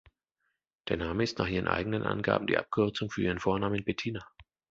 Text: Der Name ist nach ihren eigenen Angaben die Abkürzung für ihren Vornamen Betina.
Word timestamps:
Der 0.87 0.97
Name 0.97 1.21
ist 1.23 1.37
nach 1.37 1.45
ihren 1.47 1.67
eigenen 1.67 2.01
Angaben 2.01 2.47
die 2.47 2.57
Abkürzung 2.57 3.11
für 3.11 3.21
ihren 3.21 3.37
Vornamen 3.37 3.83
Betina. 3.85 4.25